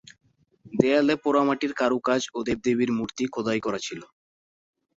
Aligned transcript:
দেয়ালে 0.73 1.15
পোড়ামাটির 1.23 1.73
কারুকাজ 1.73 2.21
ও 2.33 2.47
দেবদেবীর 2.47 2.91
মূর্তি 2.97 3.23
খোদাই 3.33 3.59
করা 3.65 3.79
ছিল। 3.79 4.01